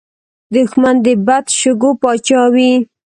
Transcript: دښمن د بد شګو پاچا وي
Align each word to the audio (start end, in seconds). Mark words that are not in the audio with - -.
دښمن 0.55 0.95
د 1.05 1.07
بد 1.25 1.45
شګو 1.59 1.91
پاچا 2.01 2.41
وي 2.53 2.71